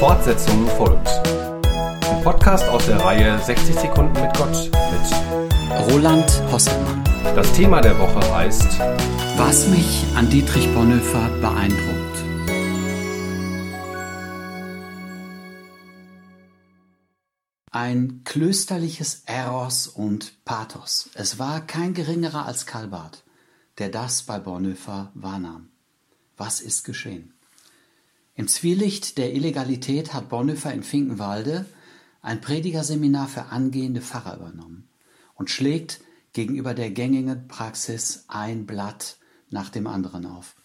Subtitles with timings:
[0.00, 1.08] Fortsetzung folgt.
[2.08, 7.04] Ein Podcast aus der Reihe 60 Sekunden mit Gott mit Roland Hosselmann.
[7.36, 8.78] Das Thema der Woche heißt
[9.36, 12.16] Was mich an Dietrich Bonhoeffer beeindruckt.
[17.70, 21.10] Ein klösterliches Eros und Pathos.
[21.12, 23.22] Es war kein geringerer als Karl Barth,
[23.76, 25.68] der das bei Bonhoeffer wahrnahm.
[26.38, 27.34] Was ist geschehen?
[28.40, 31.66] Im Zwielicht der Illegalität hat Bonhoeffer in Finkenwalde
[32.22, 34.88] ein Predigerseminar für angehende Pfarrer übernommen
[35.34, 36.00] und schlägt
[36.32, 39.18] gegenüber der gängigen Praxis ein Blatt
[39.50, 40.56] nach dem anderen auf.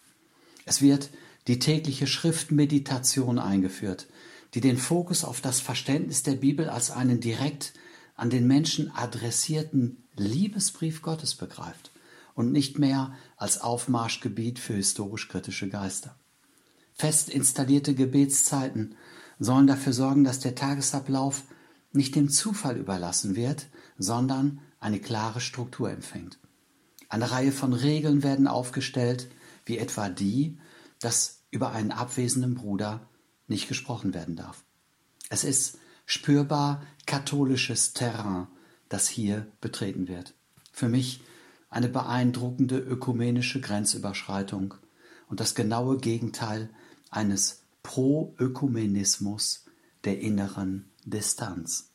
[0.64, 1.10] Es wird
[1.48, 4.08] die tägliche Schriftmeditation eingeführt,
[4.54, 7.74] die den Fokus auf das Verständnis der Bibel als einen direkt
[8.16, 11.92] an den Menschen adressierten Liebesbrief Gottes begreift
[12.36, 16.18] und nicht mehr als Aufmarschgebiet für historisch-kritische Geister.
[16.96, 18.96] Fest installierte Gebetszeiten
[19.38, 21.44] sollen dafür sorgen, dass der Tagesablauf
[21.92, 26.40] nicht dem Zufall überlassen wird, sondern eine klare Struktur empfängt.
[27.10, 29.30] Eine Reihe von Regeln werden aufgestellt,
[29.66, 30.58] wie etwa die,
[31.00, 33.08] dass über einen abwesenden Bruder
[33.48, 34.64] nicht gesprochen werden darf.
[35.30, 38.48] Es ist spürbar katholisches Terrain,
[38.90, 40.34] das hier betreten wird.
[40.72, 41.22] Für mich
[41.70, 44.76] eine beeindruckende ökumenische Grenzüberschreitung
[45.28, 46.70] und das genaue Gegenteil
[47.10, 49.66] eines Pro-Ökumenismus
[50.04, 51.92] der inneren Distanz.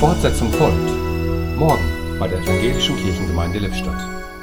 [0.00, 1.56] Fortsetzung folgt.
[1.56, 4.33] Morgen bei der Evangelischen Kirchengemeinde Lippstadt.